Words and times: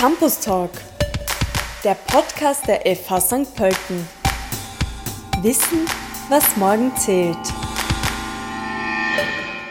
Campus 0.00 0.40
Talk, 0.40 0.70
der 1.84 1.92
Podcast 1.94 2.66
der 2.66 2.80
FH 2.96 3.20
St. 3.20 3.54
Pölten. 3.54 4.08
Wissen, 5.42 5.84
was 6.30 6.56
morgen 6.56 6.96
zählt. 6.96 7.36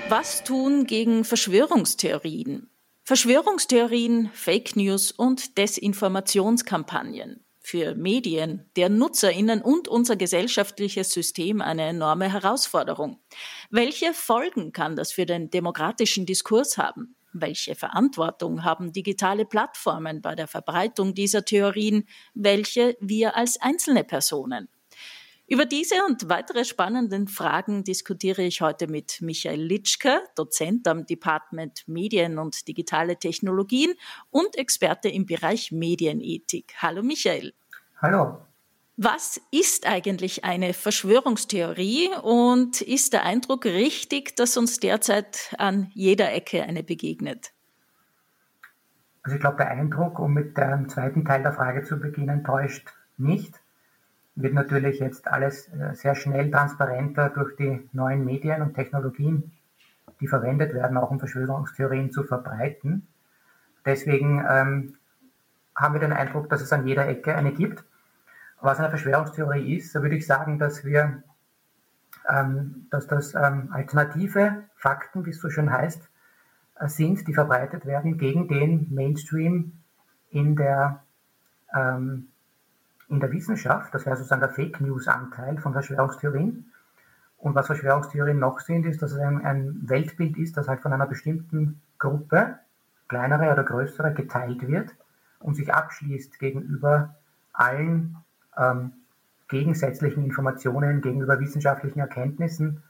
Was 0.08 0.44
tun 0.44 0.86
gegen 0.86 1.24
Verschwörungstheorien? 1.26 2.70
Verschwörungstheorien, 3.06 4.30
Fake 4.32 4.76
News 4.76 5.12
und 5.12 5.58
Desinformationskampagnen. 5.58 7.44
Für 7.60 7.96
Medien, 7.96 8.70
deren 8.76 9.00
Nutzerinnen 9.00 9.64
und 9.64 9.88
unser 9.88 10.16
gesellschaftliches 10.16 11.12
System 11.12 11.60
eine 11.60 11.88
enorme 11.88 12.32
Herausforderung. 12.32 13.20
Welche 13.72 14.14
Folgen 14.14 14.74
kann 14.74 14.96
das 14.96 15.12
für 15.12 15.26
den 15.26 15.50
demokratischen 15.50 16.28
Diskurs 16.28 16.78
haben? 16.78 17.16
Welche 17.34 17.76
Verantwortung 17.76 18.64
haben 18.64 18.92
digitale 18.92 19.46
Plattformen 19.46 20.22
bei 20.22 20.36
der 20.36 20.48
Verbreitung 20.48 21.14
dieser 21.14 21.46
Theorien? 21.46 22.08
Welche 22.34 22.98
wir 23.00 23.36
als 23.36 23.62
einzelne 23.62 24.04
Personen? 24.04 24.68
Über 25.48 25.66
diese 25.66 25.96
und 26.06 26.30
weitere 26.30 26.64
spannenden 26.64 27.28
Fragen 27.28 27.84
diskutiere 27.84 28.44
ich 28.44 28.62
heute 28.62 28.88
mit 28.88 29.20
Michael 29.22 29.62
Litschke, 29.62 30.22
Dozent 30.36 30.88
am 30.88 31.08
Department 31.08 31.88
Medien 31.88 32.38
und 32.38 32.68
digitale 32.68 33.18
Technologien 33.18 33.96
und 34.30 34.56
Experte 34.56 35.10
im 35.10 35.26
Bereich 35.26 35.72
Medienethik. 35.72 36.76
Hallo 36.78 37.02
Michael. 37.02 37.54
Hallo. 38.00 38.49
Was 39.02 39.40
ist 39.50 39.88
eigentlich 39.88 40.44
eine 40.44 40.74
Verschwörungstheorie 40.74 42.10
und 42.22 42.82
ist 42.82 43.14
der 43.14 43.24
Eindruck 43.24 43.64
richtig, 43.64 44.36
dass 44.36 44.58
uns 44.58 44.82
derzeit 44.82 45.56
an 45.58 45.90
jeder 45.94 46.34
Ecke 46.34 46.64
eine 46.64 46.84
begegnet? 46.84 47.54
Also 49.24 49.36
ich 49.36 49.40
glaube, 49.40 49.56
der 49.56 49.70
Eindruck, 49.70 50.20
um 50.20 50.34
mit 50.34 50.58
dem 50.58 50.90
zweiten 50.90 51.24
Teil 51.24 51.44
der 51.44 51.54
Frage 51.54 51.84
zu 51.84 51.98
beginnen, 51.98 52.44
täuscht 52.44 52.90
nicht. 53.16 53.62
Wird 54.36 54.54
natürlich 54.54 55.00
jetzt 55.00 55.30
alles 55.30 55.70
äh, 55.70 55.96
sehr 55.96 56.16
schnell 56.16 56.52
transparenter 56.52 57.30
durch 57.30 57.56
die 57.56 57.88
neuen 57.94 58.26
Medien 58.26 58.62
und 58.62 58.74
Technologien, 58.74 59.54
die 60.20 60.28
verwendet 60.28 60.74
werden, 60.74 60.98
auch 60.98 61.10
um 61.10 61.20
Verschwörungstheorien 61.20 62.12
zu 62.12 62.26
verbreiten. 62.26 63.08
Deswegen 63.86 64.46
ähm, 64.46 64.98
haben 65.74 65.94
wir 65.94 66.02
den 66.02 66.12
Eindruck, 66.12 66.50
dass 66.50 66.60
es 66.60 66.74
an 66.74 66.86
jeder 66.86 67.08
Ecke 67.08 67.34
eine 67.34 67.54
gibt 67.54 67.86
was 68.62 68.80
eine 68.80 68.90
Verschwörungstheorie 68.90 69.78
ist, 69.78 69.96
da 69.96 70.02
würde 70.02 70.16
ich 70.16 70.26
sagen, 70.26 70.60
dass 70.60 70.84
wir, 70.84 71.24
ähm, 72.28 72.88
dass 72.90 73.08
das 73.08 73.34
ähm, 73.34 73.70
alternative 73.72 74.64
Fakten, 74.76 75.26
wie 75.26 75.32
es 75.32 75.40
so 75.40 75.50
schön 75.50 75.72
heißt, 75.72 76.10
äh, 76.80 76.88
sind, 76.88 77.28
die 77.28 77.34
verbreitet 77.34 77.86
werden 77.86 78.18
gegen 78.18 78.48
den 78.48 78.94
Mainstream 78.94 79.74
in 80.30 80.56
der, 80.56 81.04
ähm, 81.74 82.28
in 83.08 83.20
der 83.20 83.32
Wissenschaft. 83.32 83.94
Das 83.94 84.06
wäre 84.06 84.18
sozusagen 84.18 84.42
der 84.42 84.50
Fake 84.50 84.82
News 84.82 85.08
Anteil 85.08 85.58
von 85.58 85.74
Verschwörungstheorien. 85.74 86.72
Und 87.38 87.56
was 87.56 87.68
Verschwörungstheorien 87.68 88.38
noch 88.38 88.60
sind, 88.60 88.86
ist, 88.86 89.02
dass 89.02 89.14
es 89.14 89.20
ein, 89.20 89.46
ein 89.46 89.90
Weltbild 89.90 90.38
ist, 90.38 90.58
das 90.58 90.68
halt 90.68 90.82
von 90.82 90.92
einer 90.92 91.08
bestimmten 91.08 91.82
Gruppe, 91.98 92.60
kleinere 93.08 93.52
oder 93.52 93.64
größere, 93.64 94.14
geteilt 94.14 94.68
wird 94.68 94.92
und 95.40 95.56
sich 95.56 95.74
abschließt 95.74 96.38
gegenüber 96.38 97.16
allen 97.54 98.18
ähm, 98.60 98.94
gegensätzlichen 99.48 100.24
Informationen 100.24 101.02
gegenüber 101.02 101.40
wissenschaftlichen 101.40 102.00
Erkenntnissen 102.00 102.84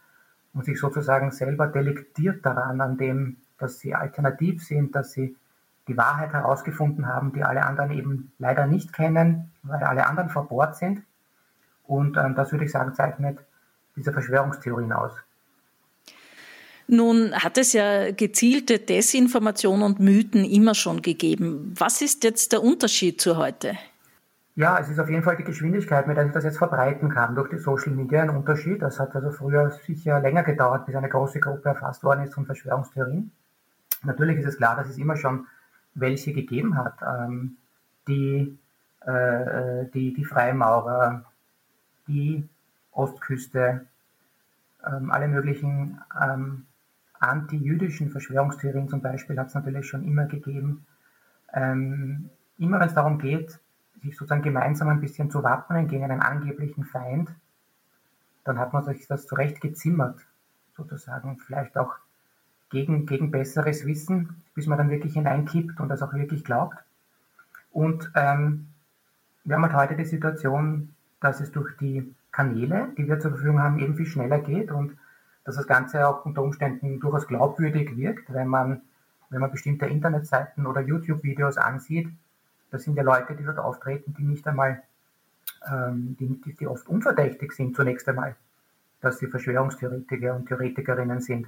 und 0.53 0.65
sich 0.65 0.79
sozusagen 0.79 1.31
selber 1.31 1.67
delektiert 1.67 2.45
daran, 2.45 2.81
an 2.81 2.97
dem, 2.97 3.37
dass 3.57 3.79
sie 3.79 3.95
alternativ 3.95 4.63
sind, 4.63 4.95
dass 4.95 5.11
sie 5.11 5.35
die 5.87 5.97
Wahrheit 5.97 6.33
herausgefunden 6.33 7.07
haben, 7.07 7.33
die 7.33 7.43
alle 7.43 7.65
anderen 7.65 7.91
eben 7.91 8.31
leider 8.39 8.67
nicht 8.67 8.93
kennen, 8.93 9.51
weil 9.63 9.83
alle 9.83 10.05
anderen 10.05 10.29
verbohrt 10.29 10.75
sind. 10.75 11.01
Und 11.87 12.17
ähm, 12.17 12.35
das 12.35 12.51
würde 12.51 12.65
ich 12.65 12.71
sagen, 12.71 12.93
zeichnet 12.93 13.39
diese 13.95 14.13
Verschwörungstheorien 14.13 14.91
aus. 14.91 15.13
Nun 16.87 17.33
hat 17.33 17.57
es 17.57 17.73
ja 17.73 18.11
gezielte 18.11 18.79
Desinformation 18.79 19.83
und 19.83 19.99
Mythen 19.99 20.43
immer 20.43 20.73
schon 20.73 21.01
gegeben. 21.01 21.73
Was 21.77 22.01
ist 22.01 22.23
jetzt 22.23 22.51
der 22.51 22.63
Unterschied 22.63 23.21
zu 23.21 23.37
heute? 23.37 23.77
Ja, 24.59 24.77
es 24.77 24.89
ist 24.89 24.99
auf 24.99 25.09
jeden 25.09 25.23
Fall 25.23 25.37
die 25.37 25.45
Geschwindigkeit, 25.45 26.05
mit 26.05 26.17
der 26.17 26.25
sich 26.25 26.33
das 26.33 26.43
jetzt 26.43 26.57
verbreiten 26.57 27.07
kann 27.07 27.33
durch 27.33 27.49
die 27.49 27.59
Social 27.59 27.93
Media 27.93 28.23
ein 28.23 28.29
Unterschied. 28.29 28.81
Das 28.81 28.99
hat 28.99 29.15
also 29.15 29.31
früher 29.31 29.71
sicher 29.71 30.19
länger 30.19 30.43
gedauert, 30.43 30.85
bis 30.85 30.95
eine 30.95 31.07
große 31.07 31.39
Gruppe 31.39 31.69
erfasst 31.69 32.03
worden 32.03 32.25
ist 32.25 32.33
von 32.33 32.45
Verschwörungstheorien. 32.45 33.31
Natürlich 34.03 34.39
ist 34.39 34.47
es 34.47 34.57
klar, 34.57 34.75
dass 34.75 34.89
es 34.89 34.97
immer 34.97 35.15
schon 35.15 35.47
welche 35.93 36.33
gegeben 36.33 36.75
hat, 36.75 36.95
ähm, 37.01 37.55
die, 38.09 38.59
äh, 39.05 39.85
die, 39.93 40.13
die 40.13 40.25
Freimaurer, 40.25 41.23
die 42.09 42.45
Ostküste, 42.91 43.85
ähm, 44.85 45.09
alle 45.09 45.29
möglichen 45.29 46.01
ähm, 46.21 46.65
anti-jüdischen 47.17 48.09
Verschwörungstheorien 48.09 48.89
zum 48.89 49.01
Beispiel 49.01 49.39
hat 49.39 49.47
es 49.47 49.53
natürlich 49.53 49.87
schon 49.87 50.03
immer 50.03 50.25
gegeben. 50.25 50.85
Ähm, 51.53 52.29
immer 52.57 52.81
wenn 52.81 52.89
es 52.89 52.93
darum 52.93 53.19
geht, 53.19 53.57
sich 54.01 54.15
sozusagen 54.17 54.41
gemeinsam 54.41 54.89
ein 54.89 55.01
bisschen 55.01 55.31
zu 55.31 55.43
wappnen 55.43 55.87
gegen 55.87 56.03
einen 56.03 56.21
angeblichen 56.21 56.85
Feind, 56.85 57.29
dann 58.43 58.57
hat 58.57 58.73
man 58.73 58.83
sich 58.83 59.07
das 59.07 59.27
zurecht 59.27 59.61
gezimmert, 59.61 60.19
sozusagen, 60.75 61.37
vielleicht 61.37 61.77
auch 61.77 61.95
gegen, 62.69 63.05
gegen 63.05 63.31
besseres 63.31 63.85
Wissen, 63.85 64.41
bis 64.55 64.67
man 64.67 64.77
dann 64.77 64.89
wirklich 64.89 65.13
hineinkippt 65.13 65.79
und 65.79 65.89
das 65.89 66.01
auch 66.01 66.13
wirklich 66.13 66.43
glaubt. 66.43 66.77
Und 67.71 68.11
ähm, 68.15 68.67
wir 69.43 69.55
haben 69.55 69.63
halt 69.63 69.75
heute 69.75 69.95
die 69.95 70.05
Situation, 70.05 70.93
dass 71.19 71.41
es 71.41 71.51
durch 71.51 71.75
die 71.77 72.13
Kanäle, 72.31 72.89
die 72.97 73.07
wir 73.07 73.19
zur 73.19 73.31
Verfügung 73.31 73.61
haben, 73.61 73.79
eben 73.79 73.95
viel 73.95 74.05
schneller 74.05 74.39
geht 74.39 74.71
und 74.71 74.97
dass 75.43 75.55
das 75.55 75.67
Ganze 75.67 76.07
auch 76.07 76.25
unter 76.25 76.43
Umständen 76.43 76.99
durchaus 76.99 77.27
glaubwürdig 77.27 77.97
wirkt, 77.97 78.31
wenn 78.31 78.47
man, 78.47 78.81
wenn 79.29 79.41
man 79.41 79.51
bestimmte 79.51 79.87
Internetseiten 79.87 80.67
oder 80.67 80.81
YouTube-Videos 80.81 81.57
ansieht, 81.57 82.09
das 82.71 82.83
sind 82.83 82.95
ja 82.95 83.03
Leute, 83.03 83.35
die 83.35 83.43
dort 83.43 83.59
auftreten, 83.59 84.15
die 84.17 84.23
nicht 84.23 84.47
einmal, 84.47 84.81
ähm, 85.71 86.15
die, 86.19 86.55
die 86.55 86.67
oft 86.67 86.87
unverdächtig 86.87 87.51
sind 87.53 87.75
zunächst 87.75 88.07
einmal, 88.07 88.35
dass 89.01 89.19
sie 89.19 89.27
Verschwörungstheoretiker 89.27 90.35
und 90.35 90.47
Theoretikerinnen 90.47 91.21
sind. 91.21 91.47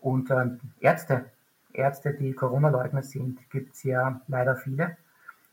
Und 0.00 0.30
ähm, 0.30 0.60
Ärzte, 0.80 1.26
Ärzte, 1.72 2.14
die 2.14 2.32
Corona-Leugner 2.32 3.02
sind, 3.02 3.38
gibt 3.50 3.74
es 3.74 3.82
ja 3.82 4.20
leider 4.28 4.56
viele. 4.56 4.96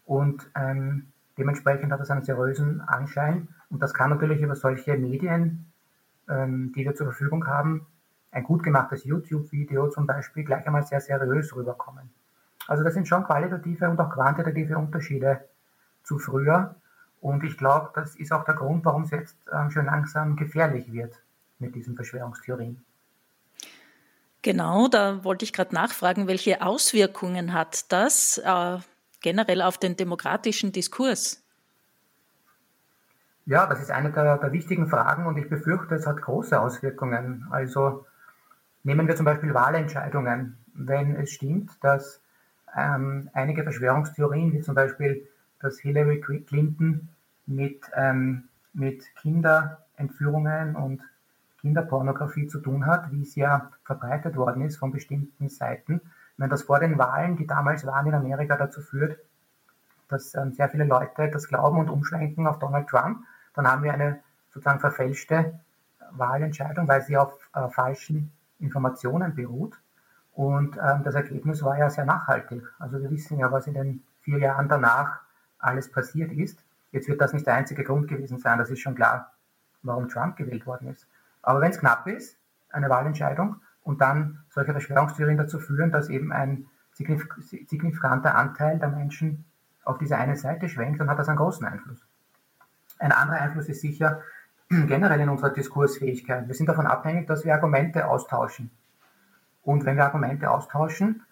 Und 0.05 0.49
ähm, 0.55 1.07
dementsprechend 1.37 1.91
hat 1.91 1.99
das 1.99 2.11
einen 2.11 2.23
seriösen 2.23 2.81
Anschein. 2.81 3.47
Und 3.69 3.81
das 3.81 3.93
kann 3.93 4.11
natürlich 4.11 4.41
über 4.41 4.55
solche 4.55 4.97
Medien, 4.97 5.71
ähm, 6.29 6.71
die 6.75 6.85
wir 6.85 6.95
zur 6.95 7.07
Verfügung 7.07 7.47
haben, 7.47 7.85
ein 8.31 8.43
gut 8.43 8.63
gemachtes 8.63 9.03
YouTube-Video 9.05 9.89
zum 9.89 10.05
Beispiel, 10.05 10.43
gleich 10.43 10.65
einmal 10.67 10.85
sehr 10.85 11.01
seriös 11.01 11.55
rüberkommen. 11.55 12.09
Also 12.67 12.83
das 12.83 12.93
sind 12.93 13.07
schon 13.07 13.23
qualitative 13.23 13.89
und 13.89 13.99
auch 13.99 14.09
quantitative 14.09 14.77
Unterschiede 14.77 15.47
zu 16.03 16.17
früher. 16.19 16.75
Und 17.21 17.43
ich 17.43 17.57
glaube, 17.57 17.89
das 17.95 18.15
ist 18.15 18.31
auch 18.31 18.45
der 18.45 18.55
Grund, 18.55 18.85
warum 18.85 19.03
es 19.03 19.11
jetzt 19.11 19.37
ähm, 19.51 19.71
schon 19.71 19.85
langsam 19.85 20.35
gefährlich 20.35 20.91
wird 20.91 21.15
mit 21.59 21.75
diesen 21.75 21.95
Verschwörungstheorien. 21.95 22.83
Genau, 24.41 24.87
da 24.87 25.23
wollte 25.23 25.43
ich 25.43 25.53
gerade 25.53 25.73
nachfragen, 25.73 26.27
welche 26.27 26.61
Auswirkungen 26.61 27.53
hat 27.53 27.91
das 27.91 28.37
äh, 28.37 28.77
generell 29.21 29.63
auf 29.63 29.79
den 29.79 29.97
demokratischen 29.97 30.71
Diskurs? 30.71 31.41
Ja, 33.47 33.65
das 33.65 33.81
ist 33.81 33.89
eine 33.91 34.11
der, 34.11 34.37
der, 34.37 34.51
wichtigen 34.51 34.87
Fragen 34.87 35.25
und 35.25 35.37
ich 35.37 35.49
befürchte, 35.49 35.95
es 35.95 36.05
hat 36.05 36.21
große 36.21 36.59
Auswirkungen. 36.59 37.47
Also 37.49 38.05
nehmen 38.83 39.07
wir 39.07 39.15
zum 39.15 39.25
Beispiel 39.25 39.53
Wahlentscheidungen. 39.53 40.57
Wenn 40.73 41.15
es 41.15 41.31
stimmt, 41.31 41.71
dass 41.81 42.21
ähm, 42.75 43.29
einige 43.33 43.63
Verschwörungstheorien, 43.63 44.53
wie 44.53 44.61
zum 44.61 44.75
Beispiel, 44.75 45.27
dass 45.59 45.79
Hillary 45.79 46.21
Clinton 46.21 47.09
mit, 47.45 47.81
ähm, 47.95 48.49
mit 48.73 49.03
Kinderentführungen 49.15 50.75
und 50.75 51.01
Kinderpornografie 51.61 52.47
zu 52.47 52.59
tun 52.59 52.85
hat, 52.85 53.11
wie 53.11 53.23
es 53.23 53.35
ja 53.35 53.71
verbreitet 53.83 54.35
worden 54.35 54.61
ist 54.63 54.77
von 54.77 54.91
bestimmten 54.91 55.49
Seiten. 55.49 56.01
Wenn 56.37 56.49
das 56.49 56.63
vor 56.63 56.79
den 56.79 56.97
Wahlen, 56.97 57.37
die 57.37 57.47
damals 57.47 57.85
waren 57.85 58.07
in 58.07 58.13
Amerika, 58.13 58.57
dazu 58.57 58.81
führt, 58.81 59.17
dass 60.07 60.35
ähm, 60.35 60.51
sehr 60.51 60.69
viele 60.69 60.83
Leute 60.83 61.29
das 61.29 61.47
glauben 61.47 61.79
und 61.79 61.89
umschwenken 61.89 62.45
auf 62.45 62.59
Donald 62.59 62.87
Trump, 62.87 63.19
dann 63.55 63.67
haben 63.67 63.83
wir 63.83 63.93
eine 63.93 64.19
sozusagen 64.49 64.79
verfälschte 64.79 65.59
Wahlentscheidung, 66.11 66.87
weil 66.87 67.01
sie 67.01 67.17
auf 67.17 67.33
äh, 67.53 67.67
falschen 67.69 68.31
Informationen 68.59 69.33
beruht. 69.33 69.79
Und 70.35 70.77
ähm, 70.77 71.03
das 71.03 71.15
Ergebnis 71.15 71.63
war 71.63 71.77
ja 71.77 71.89
sehr 71.89 72.05
nachhaltig. 72.05 72.61
Also 72.77 73.01
wir 73.01 73.09
wissen 73.09 73.39
ja, 73.39 73.51
was 73.51 73.67
in 73.67 73.73
den 73.73 74.03
vier 74.21 74.37
Jahren 74.37 74.67
danach 74.67 75.21
alles 75.59 75.89
passiert 75.89 76.31
ist. 76.31 76.63
Jetzt 76.91 77.07
wird 77.07 77.21
das 77.21 77.33
nicht 77.33 77.47
der 77.47 77.55
einzige 77.55 77.83
Grund 77.83 78.07
gewesen 78.07 78.37
sein, 78.37 78.57
das 78.57 78.69
ist 78.69 78.79
schon 78.79 78.95
klar, 78.95 79.33
warum 79.81 80.07
Trump 80.09 80.35
gewählt 80.35 80.65
worden 80.65 80.89
ist. 80.89 81.07
Aber 81.41 81.61
wenn 81.61 81.71
es 81.71 81.79
knapp 81.79 82.07
ist, 82.07 82.37
eine 82.69 82.89
Wahlentscheidung, 82.89 83.61
und 83.85 84.01
dann 84.01 84.39
solche 84.49 84.71
Verschwörungstheorien 84.71 85.37
dazu 85.37 85.59
führen, 85.59 85.91
dass 85.91 86.09
eben 86.09 86.33
ein 86.33 86.65
signifikanter 86.93 88.35
Anteil 88.35 88.79
der 88.79 88.89
Menschen 88.89 89.45
auf 89.83 89.99
diese 89.99 90.17
eine 90.17 90.35
Seite 90.35 90.67
schwenkt, 90.67 90.99
dann 90.99 91.09
hat 91.09 91.19
das 91.19 91.29
einen 91.29 91.37
großen 91.37 91.65
Einfluss. 91.65 91.99
Ein 92.97 93.11
anderer 93.11 93.39
Einfluss 93.39 93.69
ist 93.69 93.81
sicher 93.81 94.21
generell 94.69 95.19
in 95.19 95.29
unserer 95.29 95.51
Diskursfähigkeit. 95.51 96.47
Wir 96.47 96.55
sind 96.55 96.67
davon 96.67 96.87
abhängig, 96.87 97.27
dass 97.27 97.45
wir 97.45 97.53
Argumente 97.53 98.07
austauschen. 98.07 98.71
Und 99.65 99.83
wenn 99.83 99.97
wir 99.97 100.05
Argumente 100.05 100.49
austauschen, 100.49 101.23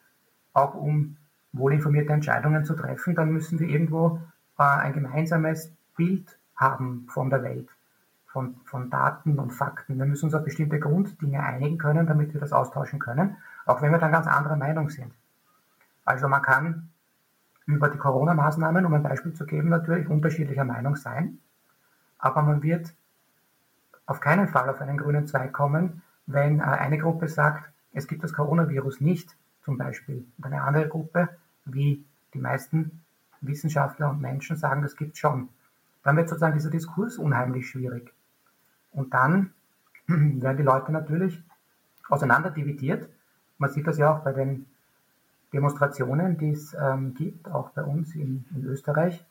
auch 0.54 0.74
um 0.74 1.18
wohlinformierte 1.54 2.12
Entscheidungen 2.12 2.66
zu 2.66 2.76
treffen, 2.76 3.16
dann 3.16 3.32
müssen 3.32 3.60
wir 3.60 3.70
irgendwo 3.70 4.20
äh, 4.58 4.64
ein 4.64 4.94
gemeinsames 4.94 5.72
Bild 5.96 6.38
haben 6.56 7.08
von 7.10 7.30
der 7.30 7.44
Welt, 7.44 7.70
von, 8.26 8.56
von 8.66 8.90
Daten 8.90 9.38
und 9.38 9.52
Fakten. 9.52 10.00
Wir 10.00 10.06
müssen 10.06 10.26
uns 10.26 10.34
auf 10.34 10.44
bestimmte 10.44 10.80
Grunddinge 10.80 11.42
einigen 11.44 11.78
können, 11.78 12.08
damit 12.08 12.34
wir 12.34 12.42
das 12.42 12.52
austauschen 12.52 13.00
können, 13.00 13.38
auch 13.66 13.82
wenn 13.84 13.92
wir 13.92 14.00
dann 14.00 14.12
ganz 14.12 14.26
anderer 14.26 14.56
Meinung 14.56 14.90
sind. 14.90 15.14
Also 16.04 16.28
man 16.28 16.42
kann 16.42 16.90
über 17.68 17.90
die 17.90 18.00
Corona-Maßnahmen, 18.00 18.86
um 18.86 18.94
ein 18.96 19.04
Beispiel 19.04 19.34
zu 19.34 19.46
geben, 19.46 19.70
natürlich 19.70 20.10
unterschiedlicher 20.10 20.66
Meinung 20.66 20.96
sein, 20.96 21.38
aber 22.18 22.42
man 22.42 22.64
wird 22.64 22.94
auf 24.08 24.20
keinen 24.20 24.48
Fall 24.48 24.70
auf 24.70 24.82
einen 24.82 24.98
grünen 24.98 25.28
Zweig 25.28 25.54
kommen, 25.54 26.02
wenn 26.26 26.60
äh, 26.60 26.64
eine 26.64 26.98
Gruppe 26.98 27.28
sagt, 27.28 27.73
es 27.94 28.08
gibt 28.08 28.24
das 28.24 28.34
Coronavirus 28.34 29.02
nicht, 29.02 29.36
zum 29.62 29.78
Beispiel, 29.78 30.26
und 30.38 30.46
eine 30.46 30.62
andere 30.62 30.88
Gruppe, 30.90 31.30
wie 31.66 32.04
die 32.34 32.40
meisten 32.40 33.04
Wissenschaftler 33.42 34.10
und 34.10 34.22
Menschen 34.22 34.58
sagen, 34.58 34.82
das 34.82 34.96
gibt 34.96 35.18
schon. 35.18 35.50
Dann 36.04 36.18
wird 36.18 36.30
sozusagen 36.30 36.54
dieser 36.54 36.70
Diskurs 36.70 37.18
unheimlich 37.18 37.70
schwierig. 37.70 38.14
Und 38.92 39.14
dann 39.14 39.54
werden 40.08 40.58
die 40.58 40.64
Leute 40.64 40.92
natürlich 40.92 41.42
auseinanderdividiert. 42.10 43.10
Man 43.58 43.70
sieht 43.70 43.88
das 43.88 43.98
ja 43.98 44.14
auch 44.14 44.20
bei 44.20 44.34
den 44.34 44.66
Demonstrationen, 45.54 46.38
die 46.38 46.52
es 46.52 46.74
ähm, 46.74 47.14
gibt, 47.14 47.50
auch 47.50 47.70
bei 47.70 47.84
uns 47.84 48.16
in, 48.16 48.46
in, 48.56 48.66
Österreich, 48.66 49.24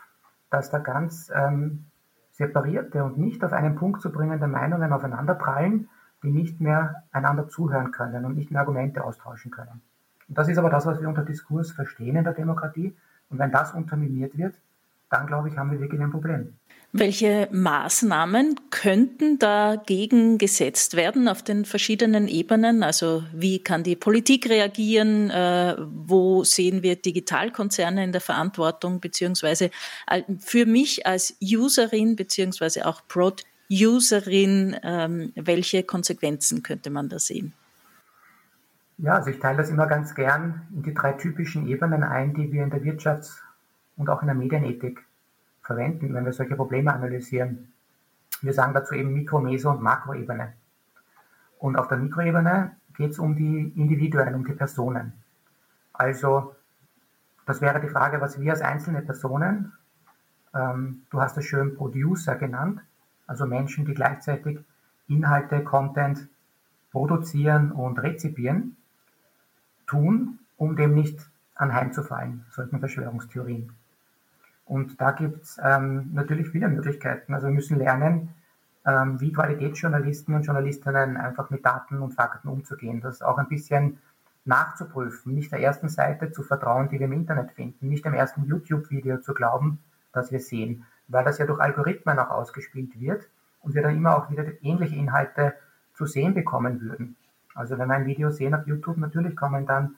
dass 0.50 0.70
da 0.70 0.78
ganz 0.78 1.30
ähm, 1.34 1.86
separierte 2.30 3.02
und 3.04 3.18
nicht 3.18 3.44
auf 3.44 3.52
einen 3.52 3.74
Punkt 3.74 4.00
zu 4.00 4.10
bringende 4.10 4.46
Meinungen 4.46 4.92
aufeinanderprallen, 4.92 5.88
die 6.22 6.30
nicht 6.30 6.60
mehr 6.60 7.04
einander 7.12 7.48
zuhören 7.48 7.90
können 7.90 8.24
und 8.24 8.36
nicht 8.36 8.50
mehr 8.50 8.60
Argumente 8.60 9.04
austauschen 9.04 9.50
können. 9.50 9.82
Und 10.28 10.38
das 10.38 10.48
ist 10.48 10.58
aber 10.58 10.70
das, 10.70 10.86
was 10.86 11.00
wir 11.00 11.08
unter 11.08 11.24
Diskurs 11.24 11.72
verstehen 11.72 12.16
in 12.16 12.24
der 12.24 12.32
Demokratie. 12.32 12.94
Und 13.28 13.38
wenn 13.38 13.50
das 13.50 13.72
unterminiert 13.72 14.36
wird, 14.36 14.54
dann 15.10 15.26
glaube 15.26 15.48
ich, 15.48 15.58
haben 15.58 15.70
wir 15.70 15.80
wirklich 15.80 16.00
ein 16.00 16.10
Problem. 16.10 16.54
Welche 16.94 17.48
Maßnahmen 17.50 18.56
könnten 18.70 19.38
dagegen 19.38 20.36
gesetzt 20.36 20.94
werden 20.94 21.26
auf 21.26 21.42
den 21.42 21.64
verschiedenen 21.64 22.28
Ebenen? 22.28 22.82
Also 22.82 23.24
wie 23.32 23.62
kann 23.62 23.82
die 23.82 23.96
Politik 23.96 24.48
reagieren? 24.50 25.30
Äh, 25.30 25.76
wo 25.78 26.44
sehen 26.44 26.82
wir 26.82 26.96
Digitalkonzerne 26.96 28.04
in 28.04 28.12
der 28.12 28.20
Verantwortung? 28.20 29.00
Beziehungsweise 29.00 29.70
äh, 30.06 30.22
für 30.38 30.66
mich 30.66 31.06
als 31.06 31.36
Userin 31.42 32.14
beziehungsweise 32.14 32.86
auch 32.86 33.06
Prod-Userin, 33.72 34.76
ähm, 34.82 35.32
welche 35.34 35.82
Konsequenzen 35.82 36.62
könnte 36.62 36.90
man 36.90 37.08
da 37.08 37.18
sehen? 37.18 37.54
Ja, 38.98 39.14
also 39.14 39.30
ich 39.30 39.40
teile 39.40 39.58
das 39.58 39.70
immer 39.70 39.86
ganz 39.86 40.14
gern 40.14 40.62
in 40.74 40.82
die 40.82 40.94
drei 40.94 41.12
typischen 41.12 41.66
Ebenen 41.66 42.02
ein, 42.02 42.34
die 42.34 42.52
wir 42.52 42.62
in 42.62 42.70
der 42.70 42.82
Wirtschafts- 42.82 43.38
und 43.96 44.10
auch 44.10 44.20
in 44.20 44.26
der 44.28 44.34
Medienethik 44.34 45.02
verwenden, 45.62 46.12
wenn 46.14 46.24
wir 46.24 46.32
solche 46.32 46.54
Probleme 46.54 46.92
analysieren. 46.92 47.72
Wir 48.42 48.52
sagen 48.52 48.74
dazu 48.74 48.94
eben 48.94 49.12
Mikro-, 49.12 49.40
Meso- 49.40 49.70
und 49.70 49.82
Makroebene. 49.82 50.52
Und 51.58 51.76
auf 51.76 51.88
der 51.88 51.98
Mikroebene 51.98 52.72
geht 52.96 53.12
es 53.12 53.18
um 53.18 53.34
die 53.36 53.72
Individuen, 53.76 54.34
um 54.34 54.44
die 54.44 54.52
Personen. 54.52 55.12
Also 55.92 56.54
das 57.46 57.60
wäre 57.60 57.80
die 57.80 57.88
Frage, 57.88 58.20
was 58.20 58.40
wir 58.40 58.52
als 58.52 58.60
einzelne 58.60 59.02
Personen, 59.02 59.72
ähm, 60.54 61.02
du 61.10 61.20
hast 61.20 61.38
es 61.38 61.46
schön 61.46 61.74
Producer 61.74 62.36
genannt, 62.36 62.82
also 63.26 63.46
Menschen, 63.46 63.84
die 63.84 63.94
gleichzeitig 63.94 64.58
Inhalte, 65.08 65.62
Content 65.62 66.28
produzieren 66.90 67.72
und 67.72 67.98
rezipieren, 68.02 68.76
tun, 69.86 70.38
um 70.56 70.76
dem 70.76 70.94
nicht 70.94 71.18
anheimzufallen, 71.54 72.44
solchen 72.50 72.78
Verschwörungstheorien. 72.78 73.72
Und 74.64 75.00
da 75.00 75.10
gibt 75.10 75.42
es 75.42 75.60
ähm, 75.62 76.10
natürlich 76.12 76.48
viele 76.48 76.68
Möglichkeiten. 76.68 77.34
Also 77.34 77.48
wir 77.48 77.54
müssen 77.54 77.78
lernen, 77.78 78.34
ähm, 78.86 79.20
wie 79.20 79.32
Qualitätsjournalisten 79.32 80.34
und 80.34 80.42
Journalistinnen 80.42 81.16
einfach 81.16 81.50
mit 81.50 81.64
Daten 81.64 81.98
und 81.98 82.14
Fakten 82.14 82.48
umzugehen. 82.48 83.00
Das 83.00 83.22
auch 83.22 83.38
ein 83.38 83.48
bisschen 83.48 83.98
nachzuprüfen, 84.44 85.34
nicht 85.34 85.52
der 85.52 85.60
ersten 85.60 85.88
Seite 85.88 86.32
zu 86.32 86.42
vertrauen, 86.42 86.88
die 86.88 86.98
wir 86.98 87.06
im 87.06 87.12
Internet 87.12 87.52
finden, 87.52 87.88
nicht 87.88 88.04
dem 88.04 88.14
ersten 88.14 88.44
YouTube-Video 88.44 89.18
zu 89.18 89.34
glauben, 89.34 89.78
das 90.12 90.32
wir 90.32 90.40
sehen, 90.40 90.84
weil 91.08 91.24
das 91.24 91.38
ja 91.38 91.46
durch 91.46 91.60
Algorithmen 91.60 92.18
auch 92.18 92.30
ausgespielt 92.30 92.98
wird 93.00 93.28
und 93.60 93.74
wir 93.74 93.82
dann 93.82 93.96
immer 93.96 94.16
auch 94.16 94.30
wieder 94.30 94.44
ähnliche 94.62 94.96
Inhalte 94.96 95.54
zu 95.94 96.06
sehen 96.06 96.34
bekommen 96.34 96.80
würden. 96.80 97.16
Also 97.54 97.78
wenn 97.78 97.88
wir 97.88 97.94
ein 97.94 98.06
Video 98.06 98.30
sehen 98.30 98.54
auf 98.54 98.66
YouTube, 98.66 98.96
natürlich 98.96 99.36
kommen 99.36 99.66
dann 99.66 99.96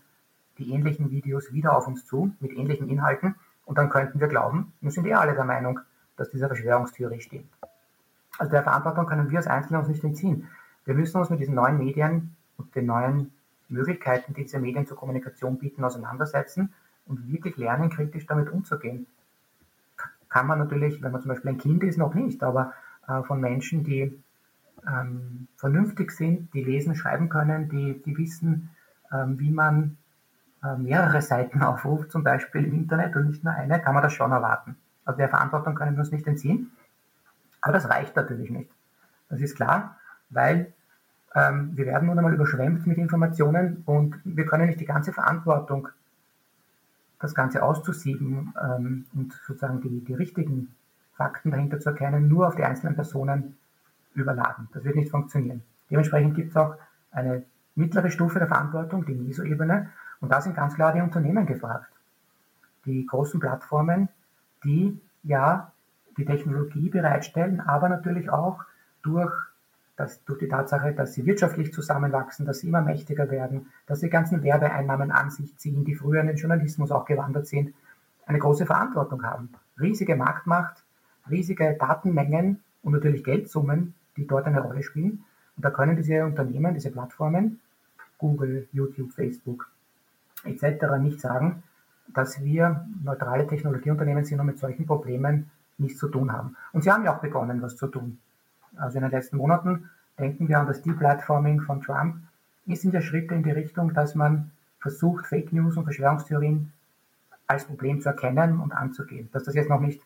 die 0.59 0.73
ähnlichen 0.73 1.11
Videos 1.11 1.53
wieder 1.53 1.77
auf 1.77 1.87
uns 1.87 2.07
zu 2.07 2.35
mit 2.41 2.53
ähnlichen 2.53 2.89
Inhalten 2.89 3.35
und 3.65 3.79
dann 3.79 3.89
könnten 3.89 4.21
wir 4.21 4.29
glauben, 4.29 4.73
wir 4.81 4.91
sind 4.91 5.07
eh 5.07 5.15
alle 5.15 5.35
der 5.35 5.45
Meinung, 5.45 5.81
dass 6.17 6.31
diese 6.31 6.47
Verschwörungstheorie 6.47 7.21
stimmt. 7.21 7.53
Also 8.39 8.51
der 8.51 8.63
Verantwortung 8.63 9.07
können 9.07 9.31
wir 9.31 9.39
als 9.39 9.47
Einzelne 9.47 9.79
uns 9.79 9.89
nicht 9.89 10.05
entziehen. 10.05 10.49
Wir 10.85 10.95
müssen 10.95 11.19
uns 11.19 11.31
mit 11.31 11.41
diesen 11.41 11.55
neuen 11.55 11.79
Medien 11.79 12.37
und 12.57 12.75
den 12.75 12.87
neuen 12.87 13.33
Möglichkeiten, 13.69 14.35
die 14.35 14.43
diese 14.43 14.59
Medien 14.59 14.87
zur 14.87 14.97
Kommunikation 14.97 15.59
bieten, 15.59 15.85
auseinandersetzen 15.85 16.73
und 17.07 17.29
wirklich 17.33 17.57
lernen, 17.57 17.91
kritisch 17.91 18.27
damit 18.27 18.51
umzugehen. 18.51 19.07
Kann 20.35 20.49
man 20.49 20.59
natürlich, 20.59 21.01
wenn 21.01 21.13
man 21.13 21.23
zum 21.23 21.29
Beispiel 21.29 21.53
ein 21.53 21.59
Kind 21.59 21.85
ist, 21.85 21.97
noch 21.97 22.13
nicht, 22.13 22.43
aber 22.43 22.73
äh, 23.07 23.23
von 23.23 23.41
Menschen, 23.41 23.85
die 23.85 24.21
ähm, 24.85 25.47
vernünftig 25.57 26.11
sind, 26.11 26.53
die 26.53 26.65
lesen, 26.65 26.97
schreiben 26.97 27.29
können, 27.29 27.69
die, 27.69 28.03
die 28.03 28.19
wissen, 28.19 28.71
ähm, 29.13 29.39
wie 29.39 29.53
man 29.53 29.97
äh, 30.65 30.75
mehrere 30.77 31.23
Seiten 31.23 31.63
aufruft, 31.71 32.11
zum 32.11 32.25
Beispiel 32.25 32.65
im 32.65 32.75
Internet 32.75 33.15
und 33.15 33.29
nicht 33.29 33.45
nur 33.45 33.53
eine, 33.53 33.81
kann 33.81 33.95
man 33.95 34.03
das 34.03 34.13
schon 34.13 34.33
erwarten. 34.33 34.75
Also 35.05 35.19
der 35.19 35.29
Verantwortung 35.29 35.77
können 35.77 35.95
wir 35.95 36.01
uns 36.01 36.11
nicht 36.11 36.27
entziehen. 36.27 36.73
Aber 37.61 37.73
das 37.73 37.89
reicht 37.89 38.17
natürlich 38.17 38.51
nicht. 38.51 38.73
Das 39.29 39.41
ist 39.41 39.55
klar, 39.55 39.99
weil 40.31 40.73
ähm, 41.37 41.77
wir 41.77 41.87
werden 41.87 42.09
nun 42.09 42.19
einmal 42.19 42.35
überschwemmt 42.35 42.89
mit 42.89 42.99
Informationen 42.99 43.85
und 43.87 44.17
wir 44.25 44.47
können 44.47 44.67
nicht 44.67 44.81
die 44.81 44.85
ganze 44.85 45.13
Verantwortung, 45.13 45.91
das 47.21 47.35
Ganze 47.35 47.63
auszusieben 47.63 48.55
ähm, 48.63 49.07
und 49.15 49.33
sozusagen 49.47 49.81
die, 49.81 50.01
die 50.05 50.15
richtigen 50.15 50.75
Fakten 51.15 51.51
dahinter 51.51 51.81
zu 51.81 51.91
erkennen, 51.91 52.29
nur 52.29 52.49
auf 52.49 52.57
die 52.57 52.65
einzelnen 52.65 52.95
Personen 52.95 53.57
überladen. 54.15 54.69
Das 54.73 54.85
wird 54.85 54.97
nicht 54.97 55.11
funktionieren. 55.11 55.63
Dementsprechend 55.91 56.35
gibt 56.35 56.51
es 56.51 56.57
auch 56.57 56.77
eine 57.13 57.45
mittlere 57.75 58.11
Stufe 58.11 58.39
der 58.39 58.49
Verantwortung, 58.49 59.05
die 59.05 59.15
MISO-Ebene, 59.15 59.91
und 60.21 60.31
da 60.31 60.41
sind 60.41 60.57
ganz 60.57 60.75
klar 60.75 60.93
die 60.93 61.01
Unternehmen 61.01 61.45
gefragt. 61.45 61.91
Die 62.87 63.05
großen 63.05 63.41
Plattformen, 63.41 64.09
die 64.65 64.99
ja 65.23 65.73
die 66.17 66.25
Technologie 66.25 66.89
bereitstellen, 66.89 67.61
aber 67.61 67.89
natürlich 67.89 68.31
auch 68.31 68.65
durch, 69.03 69.33
das, 69.97 70.25
durch 70.25 70.39
die 70.41 70.49
Tatsache, 70.49 70.93
dass 70.93 71.15
sie 71.15 71.25
wirtschaftlich 71.25 71.73
zusammenwachsen, 71.73 72.47
dass 72.47 72.61
sie 72.61 72.69
immer 72.69 72.81
mächtiger 72.81 73.31
werden, 73.31 73.69
dass 73.87 74.01
sie 74.01 74.11
ganzen 74.11 74.43
Werbeeinnahmen 74.43 75.13
an 75.13 75.31
sich 75.31 75.57
ziehen, 75.57 75.85
die 75.85 75.95
früher 75.95 76.21
in 76.21 76.27
den 76.27 76.37
Journalismus 76.37 76.91
auch 76.91 77.05
gewandert 77.05 77.47
sind, 77.47 77.75
eine 78.27 78.39
große 78.39 78.67
Verantwortung 78.67 79.23
haben. 79.23 79.51
Riesige 79.79 80.17
Marktmacht, 80.17 80.83
riesige 81.31 81.77
Datenmengen 81.79 82.61
und 82.83 82.93
natürlich 82.93 83.23
Geldsummen, 83.23 83.95
die 84.17 84.27
dort 84.27 84.47
eine 84.47 84.61
Rolle 84.61 84.83
spielen. 84.83 85.25
Und 85.57 85.65
da 85.65 85.71
können 85.71 85.97
diese 85.97 86.25
Unternehmen, 86.25 86.75
diese 86.75 86.91
Plattformen, 86.91 87.61
Google, 88.19 88.69
YouTube, 88.73 89.13
Facebook, 89.13 89.71
etc. 90.45 90.99
nicht 91.01 91.21
sagen, 91.21 91.63
dass 92.09 92.43
wir 92.43 92.87
neutrale 93.03 93.47
Technologieunternehmen 93.47 94.25
sind 94.25 94.41
und 94.41 94.47
mit 94.47 94.59
solchen 94.59 94.87
Problemen 94.87 95.51
nichts 95.79 95.99
zu 95.99 96.09
tun 96.09 96.33
haben. 96.33 96.57
Und 96.73 96.83
sie 96.83 96.91
haben 96.91 97.05
ja 97.05 97.17
auch 97.17 97.21
begonnen, 97.21 97.63
was 97.63 97.77
zu 97.77 97.87
tun. 97.87 98.19
Also 98.79 98.99
in 98.99 99.03
den 99.03 99.11
letzten 99.11 99.37
Monaten 99.37 99.91
denken 100.19 100.49
wir 100.49 100.59
an 100.59 100.67
das 100.67 100.83
Deplatforming 100.83 101.61
von 101.63 101.83
Trump. 101.83 102.17
Es 102.67 102.83
sind 102.83 102.95
ja 102.95 103.01
Schritte 103.01 103.35
in 103.35 103.43
die 103.43 103.51
Richtung, 103.51 103.95
dass 103.95 104.15
man 104.15 104.51
versucht, 104.79 105.27
Fake 105.27 105.53
News 105.53 105.77
und 105.77 105.85
Verschwörungstheorien 105.85 106.73
als 107.47 107.65
Problem 107.65 108.01
zu 108.01 108.09
erkennen 108.09 108.61
und 108.61 108.73
anzugehen. 108.73 109.29
Dass 109.33 109.45
das 109.45 109.55
jetzt 109.55 109.69
noch 109.69 109.81
nicht 109.81 110.03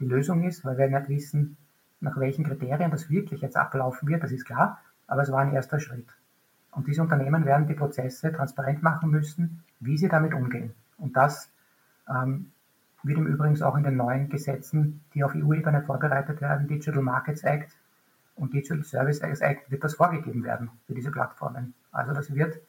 die 0.00 0.06
Lösung 0.06 0.42
ist, 0.44 0.64
weil 0.64 0.78
wir 0.78 0.88
nicht 0.88 1.08
wissen, 1.08 1.56
nach 2.00 2.18
welchen 2.18 2.44
Kriterien 2.44 2.90
das 2.90 3.10
wirklich 3.10 3.40
jetzt 3.40 3.56
ablaufen 3.56 4.08
wird, 4.08 4.22
das 4.22 4.32
ist 4.32 4.44
klar, 4.44 4.80
aber 5.06 5.22
es 5.22 5.32
war 5.32 5.40
ein 5.40 5.52
erster 5.52 5.80
Schritt. 5.80 6.06
Und 6.70 6.86
diese 6.86 7.02
Unternehmen 7.02 7.44
werden 7.44 7.66
die 7.66 7.74
Prozesse 7.74 8.32
transparent 8.32 8.82
machen 8.82 9.10
müssen, 9.10 9.62
wie 9.80 9.96
sie 9.96 10.08
damit 10.08 10.34
umgehen. 10.34 10.74
Und 10.98 11.16
das 11.16 11.50
ähm, 12.08 12.50
wird 13.02 13.18
im 13.18 13.26
Übrigen 13.26 13.62
auch 13.62 13.76
in 13.76 13.84
den 13.84 13.96
neuen 13.96 14.28
Gesetzen, 14.28 15.02
die 15.14 15.22
auf 15.22 15.34
EU-Ebene 15.34 15.82
vorbereitet 15.82 16.40
werden, 16.40 16.66
Digital 16.66 17.02
Markets 17.02 17.44
Act 17.44 17.76
und 18.36 18.52
Digital 18.52 18.82
Services 18.82 19.40
Act, 19.40 19.70
wird 19.70 19.84
das 19.84 19.94
vorgegeben 19.94 20.44
werden 20.44 20.70
für 20.86 20.94
diese 20.94 21.10
Plattformen. 21.10 21.74
Also 21.92 22.12
das 22.12 22.34
wird 22.34 22.60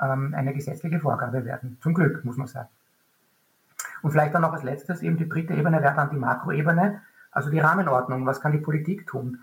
ähm, 0.00 0.34
eine 0.34 0.54
gesetzliche 0.54 1.00
Vorgabe 1.00 1.44
werden. 1.44 1.78
Zum 1.80 1.94
Glück, 1.94 2.24
muss 2.24 2.36
man 2.36 2.46
sagen. 2.46 2.68
Und 4.02 4.12
vielleicht 4.12 4.34
dann 4.34 4.42
noch 4.42 4.52
als 4.52 4.62
letztes 4.62 5.02
eben 5.02 5.16
die 5.16 5.28
dritte 5.28 5.54
Ebene 5.54 5.82
wäre 5.82 5.94
dann 5.94 6.10
die 6.10 6.16
Makroebene, 6.16 7.02
also 7.30 7.50
die 7.50 7.58
Rahmenordnung. 7.58 8.24
Was 8.26 8.40
kann 8.40 8.52
die 8.52 8.58
Politik 8.58 9.06
tun? 9.06 9.40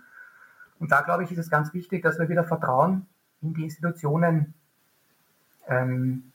Und 0.80 0.90
da 0.90 1.02
glaube 1.02 1.24
ich, 1.24 1.32
ist 1.32 1.38
es 1.38 1.50
ganz 1.50 1.72
wichtig, 1.74 2.02
dass 2.02 2.18
wir 2.18 2.28
wieder 2.28 2.44
Vertrauen 2.44 3.06
in 3.40 3.54
die 3.54 3.64
Institutionen 3.64 4.54
ähm, 5.66 6.32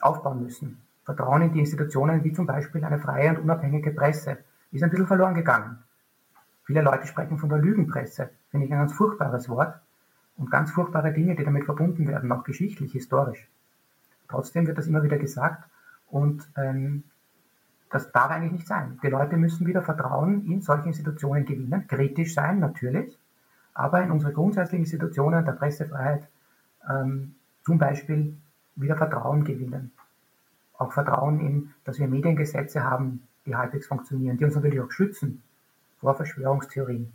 aufbauen 0.00 0.42
müssen. 0.42 0.80
Vertrauen 1.04 1.42
in 1.42 1.52
die 1.52 1.60
Institutionen 1.60 2.22
wie 2.22 2.32
zum 2.32 2.46
Beispiel 2.46 2.84
eine 2.84 2.98
freie 2.98 3.30
und 3.30 3.38
unabhängige 3.38 3.90
Presse 3.90 4.38
ist 4.70 4.82
ein 4.82 4.90
bisschen 4.90 5.06
verloren 5.06 5.34
gegangen. 5.34 5.82
Viele 6.70 6.82
Leute 6.82 7.08
sprechen 7.08 7.36
von 7.36 7.48
der 7.48 7.58
Lügenpresse, 7.58 8.30
finde 8.52 8.66
ich 8.66 8.72
ein 8.72 8.78
ganz 8.78 8.92
furchtbares 8.92 9.48
Wort 9.48 9.80
und 10.36 10.52
ganz 10.52 10.70
furchtbare 10.70 11.12
Dinge, 11.12 11.34
die 11.34 11.42
damit 11.42 11.64
verbunden 11.64 12.06
werden, 12.06 12.30
auch 12.30 12.44
geschichtlich, 12.44 12.92
historisch. 12.92 13.50
Trotzdem 14.28 14.68
wird 14.68 14.78
das 14.78 14.86
immer 14.86 15.02
wieder 15.02 15.18
gesagt 15.18 15.68
und 16.06 16.48
ähm, 16.56 17.02
das 17.90 18.12
darf 18.12 18.30
eigentlich 18.30 18.52
nicht 18.52 18.68
sein. 18.68 19.00
Die 19.02 19.08
Leute 19.08 19.36
müssen 19.36 19.66
wieder 19.66 19.82
Vertrauen 19.82 20.46
in 20.46 20.62
solche 20.62 20.86
Institutionen 20.86 21.44
gewinnen, 21.44 21.88
kritisch 21.88 22.34
sein 22.34 22.60
natürlich, 22.60 23.18
aber 23.74 24.04
in 24.04 24.12
unsere 24.12 24.32
grundsätzlichen 24.32 24.84
Institutionen 24.84 25.44
der 25.44 25.54
Pressefreiheit 25.54 26.28
ähm, 26.88 27.34
zum 27.64 27.78
Beispiel 27.78 28.36
wieder 28.76 28.96
Vertrauen 28.96 29.42
gewinnen. 29.42 29.90
Auch 30.78 30.92
Vertrauen 30.92 31.40
in, 31.40 31.70
dass 31.82 31.98
wir 31.98 32.06
Mediengesetze 32.06 32.84
haben, 32.84 33.26
die 33.44 33.56
halbwegs 33.56 33.88
funktionieren, 33.88 34.36
die 34.36 34.44
uns 34.44 34.54
natürlich 34.54 34.80
auch 34.80 34.92
schützen 34.92 35.42
vor 36.00 36.14
Verschwörungstheorien. 36.14 37.12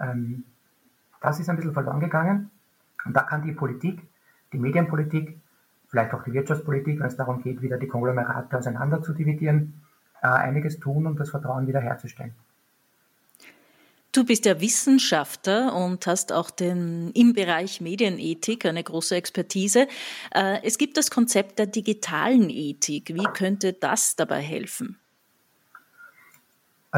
Ähm, 0.00 0.44
das 1.20 1.40
ist 1.40 1.48
ein 1.48 1.56
bisschen 1.56 1.72
verloren 1.72 2.00
gegangen. 2.00 2.50
Und 3.04 3.14
da 3.14 3.22
kann 3.22 3.42
die 3.42 3.52
Politik, 3.52 4.02
die 4.52 4.58
Medienpolitik, 4.58 5.38
vielleicht 5.88 6.12
auch 6.14 6.22
die 6.22 6.32
Wirtschaftspolitik, 6.32 7.00
wenn 7.00 7.06
es 7.06 7.16
darum 7.16 7.42
geht, 7.42 7.62
wieder 7.62 7.78
die 7.78 7.88
Konglomerate 7.88 8.58
auseinander 8.58 9.02
zu 9.02 9.12
dividieren, 9.12 9.82
äh, 10.22 10.26
einiges 10.26 10.78
tun, 10.78 11.06
um 11.06 11.16
das 11.16 11.30
Vertrauen 11.30 11.66
wiederherzustellen. 11.66 12.34
Du 14.12 14.24
bist 14.24 14.46
ja 14.46 14.60
Wissenschaftler 14.60 15.74
und 15.74 16.06
hast 16.06 16.32
auch 16.32 16.50
den, 16.50 17.10
im 17.12 17.34
Bereich 17.34 17.80
Medienethik 17.80 18.64
eine 18.64 18.82
große 18.82 19.14
Expertise. 19.14 19.86
Äh, 20.34 20.60
es 20.64 20.78
gibt 20.78 20.96
das 20.96 21.10
Konzept 21.10 21.58
der 21.58 21.66
digitalen 21.66 22.48
Ethik. 22.48 23.14
Wie 23.14 23.26
könnte 23.34 23.74
das 23.74 24.16
dabei 24.16 24.40
helfen? 24.40 24.98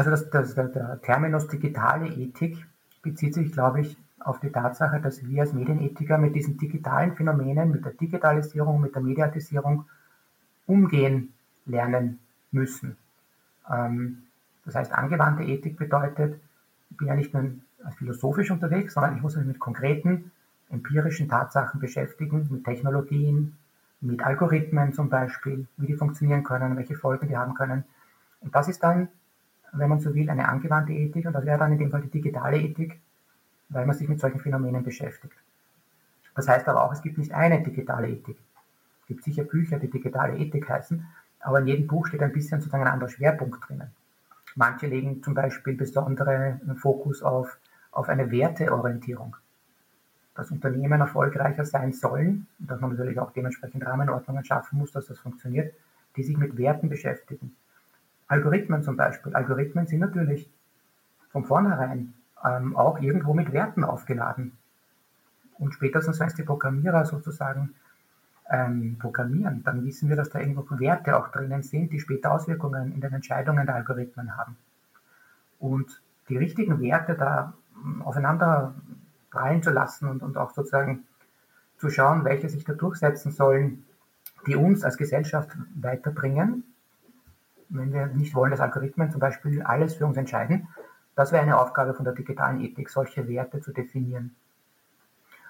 Also 0.01 0.09
das, 0.09 0.31
das, 0.31 0.55
der 0.55 0.99
Terminus 1.03 1.47
digitale 1.47 2.07
Ethik 2.07 2.65
bezieht 3.03 3.35
sich, 3.35 3.51
glaube 3.51 3.81
ich, 3.81 3.95
auf 4.19 4.39
die 4.39 4.49
Tatsache, 4.49 4.99
dass 4.99 5.23
wir 5.27 5.43
als 5.43 5.53
Medienethiker 5.53 6.17
mit 6.17 6.33
diesen 6.33 6.57
digitalen 6.57 7.15
Phänomenen, 7.15 7.69
mit 7.69 7.85
der 7.85 7.91
Digitalisierung, 7.91 8.81
mit 8.81 8.95
der 8.95 9.03
Mediatisierung 9.03 9.85
umgehen 10.65 11.33
lernen 11.67 12.17
müssen. 12.51 12.97
Ähm, 13.71 14.23
das 14.65 14.73
heißt, 14.73 14.91
angewandte 14.91 15.43
Ethik 15.43 15.77
bedeutet, 15.77 16.41
ich 16.89 16.97
bin 16.97 17.07
ja 17.07 17.13
nicht 17.13 17.31
nur 17.35 17.51
philosophisch 17.99 18.49
unterwegs, 18.49 18.95
sondern 18.95 19.17
ich 19.17 19.21
muss 19.21 19.35
mich 19.35 19.45
mit 19.45 19.59
konkreten 19.59 20.31
empirischen 20.71 21.29
Tatsachen 21.29 21.79
beschäftigen, 21.79 22.47
mit 22.49 22.63
Technologien, 22.63 23.55
mit 23.99 24.23
Algorithmen 24.23 24.93
zum 24.93 25.09
Beispiel, 25.09 25.67
wie 25.77 25.85
die 25.85 25.93
funktionieren 25.93 26.43
können, 26.43 26.75
welche 26.75 26.95
Folgen 26.95 27.27
die 27.27 27.37
haben 27.37 27.53
können. 27.53 27.83
Und 28.39 28.55
das 28.55 28.67
ist 28.67 28.81
dann, 28.81 29.07
wenn 29.73 29.89
man 29.89 29.99
so 29.99 30.13
will, 30.13 30.29
eine 30.29 30.47
angewandte 30.47 30.93
Ethik 30.93 31.25
und 31.25 31.33
das 31.33 31.45
wäre 31.45 31.59
dann 31.59 31.71
in 31.71 31.77
dem 31.77 31.91
Fall 31.91 32.01
die 32.01 32.09
digitale 32.09 32.57
Ethik, 32.57 32.99
weil 33.69 33.85
man 33.85 33.95
sich 33.95 34.07
mit 34.07 34.19
solchen 34.19 34.39
Phänomenen 34.39 34.83
beschäftigt. 34.83 35.35
Das 36.35 36.47
heißt 36.47 36.67
aber 36.67 36.83
auch, 36.83 36.93
es 36.93 37.01
gibt 37.01 37.17
nicht 37.17 37.33
eine 37.33 37.61
digitale 37.61 38.09
Ethik. 38.09 38.37
Es 39.01 39.07
gibt 39.07 39.23
sicher 39.23 39.43
Bücher, 39.43 39.79
die 39.79 39.89
digitale 39.89 40.37
Ethik 40.37 40.69
heißen, 40.69 41.05
aber 41.39 41.59
in 41.59 41.67
jedem 41.67 41.87
Buch 41.87 42.07
steht 42.07 42.21
ein 42.21 42.31
bisschen 42.31 42.59
sozusagen 42.59 42.83
ein 42.83 42.93
anderer 42.93 43.09
Schwerpunkt 43.09 43.67
drinnen. 43.67 43.91
Manche 44.55 44.87
legen 44.87 45.23
zum 45.23 45.33
Beispiel 45.33 45.75
besonderen 45.75 46.75
Fokus 46.77 47.23
auf, 47.23 47.57
auf 47.91 48.09
eine 48.09 48.31
Werteorientierung. 48.31 49.35
Dass 50.35 50.51
Unternehmen 50.51 51.01
erfolgreicher 51.01 51.65
sein 51.65 51.93
sollen 51.93 52.47
und 52.59 52.69
dass 52.69 52.79
man 52.79 52.91
natürlich 52.91 53.19
auch 53.19 53.31
dementsprechend 53.31 53.85
Rahmenordnungen 53.85 54.45
schaffen 54.45 54.79
muss, 54.79 54.91
dass 54.91 55.07
das 55.07 55.19
funktioniert, 55.19 55.73
die 56.15 56.23
sich 56.23 56.37
mit 56.37 56.57
Werten 56.57 56.89
beschäftigen. 56.89 57.55
Algorithmen 58.31 58.81
zum 58.81 58.95
Beispiel. 58.95 59.35
Algorithmen 59.35 59.87
sind 59.87 59.99
natürlich 59.99 60.49
von 61.31 61.43
vornherein 61.43 62.13
ähm, 62.43 62.77
auch 62.77 62.99
irgendwo 63.01 63.33
mit 63.33 63.51
Werten 63.51 63.83
aufgeladen. 63.83 64.53
Und 65.59 65.73
spätestens, 65.73 66.19
wenn 66.19 66.27
es 66.27 66.35
die 66.35 66.43
Programmierer 66.43 67.05
sozusagen 67.05 67.75
ähm, 68.49 68.97
programmieren, 68.99 69.63
dann 69.63 69.83
wissen 69.83 70.07
wir, 70.07 70.15
dass 70.15 70.29
da 70.29 70.39
irgendwo 70.39 70.65
Werte 70.79 71.17
auch 71.17 71.27
drinnen 71.27 71.61
sind, 71.61 71.91
die 71.91 71.99
später 71.99 72.31
Auswirkungen 72.31 72.93
in 72.93 73.01
den 73.01 73.13
Entscheidungen 73.13 73.65
der 73.65 73.75
Algorithmen 73.75 74.37
haben. 74.37 74.55
Und 75.59 76.01
die 76.29 76.37
richtigen 76.37 76.79
Werte 76.79 77.15
da 77.15 77.53
hm, 77.83 78.01
aufeinander 78.01 78.73
prallen 79.29 79.61
zu 79.61 79.71
lassen 79.71 80.07
und, 80.07 80.23
und 80.23 80.37
auch 80.37 80.51
sozusagen 80.51 81.03
zu 81.77 81.89
schauen, 81.89 82.23
welche 82.23 82.47
sich 82.47 82.63
da 82.63 82.73
durchsetzen 82.73 83.33
sollen, 83.33 83.83
die 84.47 84.55
uns 84.55 84.85
als 84.85 84.97
Gesellschaft 84.97 85.49
weiterbringen, 85.75 86.63
wenn 87.71 87.93
wir 87.93 88.07
nicht 88.07 88.35
wollen, 88.35 88.51
dass 88.51 88.59
Algorithmen 88.59 89.11
zum 89.11 89.19
Beispiel 89.19 89.61
alles 89.61 89.95
für 89.95 90.05
uns 90.05 90.17
entscheiden, 90.17 90.67
das 91.15 91.31
wäre 91.31 91.41
eine 91.41 91.59
Aufgabe 91.59 91.93
von 91.93 92.05
der 92.05 92.13
digitalen 92.13 92.61
Ethik, 92.61 92.89
solche 92.89 93.27
Werte 93.27 93.61
zu 93.61 93.71
definieren. 93.71 94.35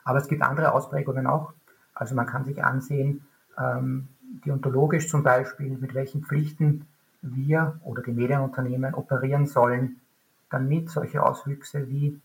Aber 0.03 0.17
es 0.17 0.27
gibt 0.27 0.41
andere 0.41 0.73
Ausprägungen 0.73 1.27
auch. 1.27 1.53
Also 1.93 2.15
man 2.15 2.25
kann 2.25 2.45
sich 2.45 2.63
ansehen, 2.63 3.25
ähm, 3.57 4.07
deontologisch 4.45 5.07
zum 5.07 5.23
Beispiel, 5.23 5.77
mit 5.77 5.93
welchen 5.93 6.23
Pflichten 6.23 6.87
wir 7.21 7.79
oder 7.83 8.01
die 8.01 8.11
Medienunternehmen 8.11 8.95
operieren 8.95 9.45
sollen, 9.45 10.01
damit 10.49 10.89
solche 10.89 11.21
Auswüchse 11.21 11.87
wie 11.87 12.19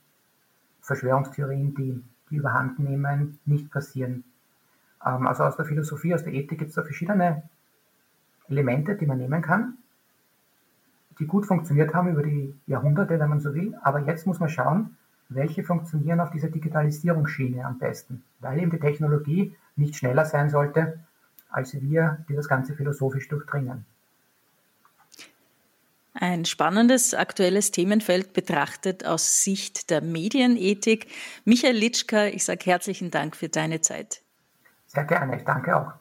Verschwörungstheorien, 0.81 1.75
die, 1.75 2.03
die 2.31 2.37
überhand 2.37 2.79
nehmen, 2.79 3.39
nicht 3.45 3.71
passieren. 3.71 4.25
Ähm, 5.05 5.27
also 5.27 5.45
aus 5.45 5.57
der 5.57 5.67
Philosophie, 5.67 6.15
aus 6.15 6.25
der 6.25 6.33
Ethik 6.33 6.59
gibt 6.59 6.71
es 6.71 6.77
da 6.77 6.83
verschiedene 6.83 7.43
Elemente, 8.49 8.95
die 8.95 9.07
man 9.07 9.19
nehmen 9.19 9.43
kann, 9.43 9.77
die 11.19 11.27
gut 11.27 11.47
funktioniert 11.47 11.95
haben 11.95 12.09
über 12.09 12.23
die 12.23 12.55
Jahrhunderte, 12.67 13.19
wenn 13.19 13.29
man 13.29 13.41
so 13.41 13.55
will. 13.55 13.75
Aber 13.83 14.01
jetzt 14.01 14.27
muss 14.27 14.41
man 14.41 14.49
schauen, 14.49 14.97
welche 15.29 15.65
funktionieren 15.65 16.21
auf 16.21 16.31
dieser 16.31 16.49
Digitalisierungsschiene 16.49 17.65
am 17.65 17.79
besten, 17.79 18.23
weil 18.41 18.59
eben 18.61 18.71
die 18.71 18.79
Technologie 18.79 19.55
nicht 19.75 19.97
schneller 19.97 20.25
sein 20.25 20.51
sollte, 20.51 21.01
als 21.51 21.75
wir, 21.81 22.25
die 22.29 22.35
das 22.35 22.49
Ganze 22.49 22.75
philosophisch 22.75 23.29
durchdringen. 23.29 23.85
Ein 26.19 26.47
spannendes 26.47 27.13
aktuelles 27.13 27.73
Themenfeld 27.73 28.33
betrachtet 28.33 29.05
aus 29.05 29.43
Sicht 29.43 29.91
der 29.91 30.01
Medienethik. 30.01 31.09
Michael 31.45 31.77
Litschka, 31.77 32.27
ich 32.27 32.45
sage 32.45 32.65
herzlichen 32.65 33.11
Dank 33.11 33.37
für 33.37 33.51
deine 33.51 33.83
Zeit. 33.83 34.23
Sehr 34.87 35.05
gerne, 35.05 35.37
ich 35.37 35.45
danke 35.45 35.77
auch. 35.77 35.93